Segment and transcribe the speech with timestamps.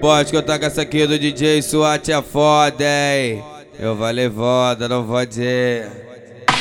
[0.00, 3.42] Pode tá com essa aqui do DJ SWAT é foda, hein?
[3.78, 5.90] Eu valei voda, não vou dizer.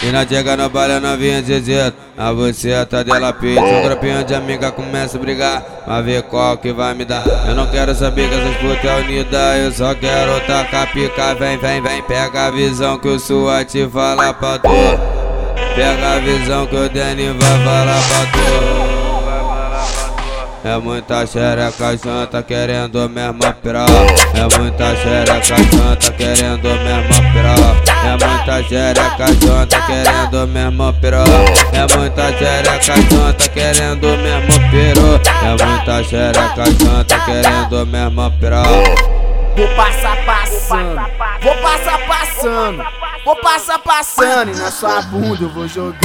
[0.02, 4.72] E na chega no baile novinha Zezeta A buceta dela pizza Um grupinho de amiga
[4.72, 5.84] começa a brigar.
[5.86, 7.26] Mas ver qual que vai me dar.
[7.48, 11.36] Eu não quero saber que essas putas é unida Eu só quero tacar pica.
[11.36, 14.70] Vem, vem, vem Pega a visão que o SWAT fala pra tu.
[15.76, 18.97] Pega a visão que o Danny vai falar pra tu
[20.68, 23.88] é muita xereca janta querendo mesmo pirar
[24.34, 27.58] É muita xereca janta querendo mesmo pirar
[28.06, 31.26] É muita xereca janta querendo mesmo pirar
[31.72, 39.18] É muita xereca janta querendo mesmo piru É muita xereca janta querendo mesmo pirar
[39.58, 41.02] Vou passar passando,
[41.42, 42.86] vou passar passando,
[43.26, 45.98] vou passar passando e na sua bunda eu vou jogando.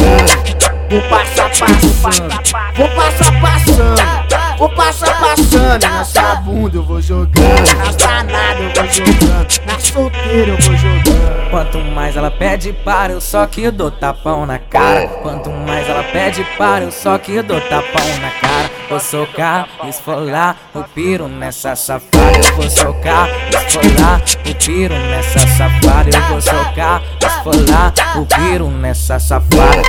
[0.88, 2.42] Vou passar passando,
[2.74, 5.82] vou passar passando, vou passar passando.
[5.82, 10.76] Na sua bunda eu vou jogando, na danada eu vou jogando, na solteira eu vou
[10.76, 11.50] jogando.
[11.50, 15.06] Quanto mais ela pede para, eu só que dou tapão na cara.
[15.22, 18.70] Quanto mais ela pede para, eu só que dou tapão na cara.
[18.88, 22.38] Vou socar, esfolar o piro nessa safada.
[22.38, 26.10] Eu vou socar, esfolar o piro nessa safada.
[26.16, 29.82] Eu vou socar, esfolar o piro nessa safada.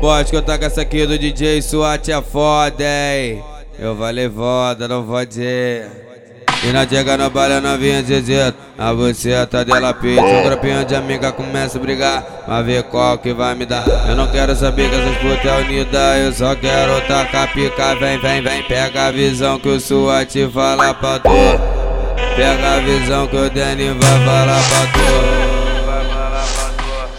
[0.00, 3.49] Pode que eu tá com essa aqui do DJ SWAT é foda, hein?
[3.78, 5.88] Eu valei voda, não vou dizer.
[6.62, 11.32] E na chega no baile novinha Zezeta A buceta dela pizza Um grupinho de amiga
[11.32, 12.44] começa a brigar.
[12.46, 13.86] Mas ver qual que vai me dar.
[14.06, 18.20] Eu não quero saber que essas putas é unida Eu só quero tacar pica Vem,
[18.20, 21.30] vem, vem Pega a visão que o SWAT fala pra tu.
[22.36, 25.59] Pega a visão que o Danny vai falar pra tu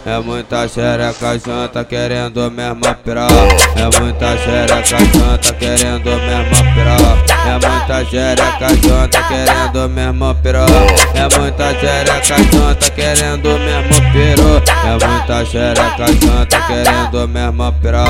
[0.06, 3.30] é muita xereca janta querendo mesmo pirar
[3.76, 7.00] É muita xereca janta querendo mesmo pirar
[7.46, 10.70] É muita xereca janta querendo mesmo pirar
[11.14, 18.08] É muita xereca janta querendo mesmo piru É muita xereca janta querendo mesmo pirar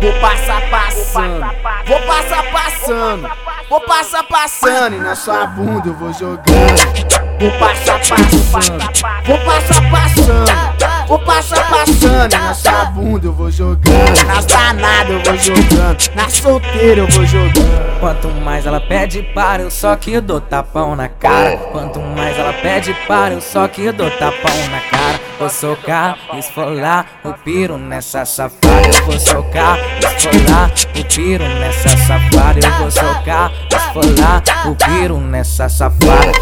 [0.00, 1.46] Vou passar passando,
[1.86, 3.30] vou passar passando,
[3.70, 6.44] vou passar passando e na sua bunda eu vou jogando.
[7.40, 8.78] Vou passar passando,
[9.24, 10.73] vou passar passando,
[11.06, 12.32] vou passar passando.
[12.32, 17.24] Na sua bunda eu vou jogando, nas danadas eu vou jogando, na solteira eu vou
[17.24, 18.00] jogando.
[18.00, 21.56] Quanto mais ela pede para, eu só que dou tapão na cara.
[21.56, 25.20] Quanto mais ela pede para, eu só que dou tapão na cara.
[25.38, 28.88] Vou socar, esfolar o piro nessa safada.
[28.88, 32.60] Eu vou socar, esfolar o piro nessa safada.
[32.62, 36.32] Eu vou socar, esfolar o piro nessa safada.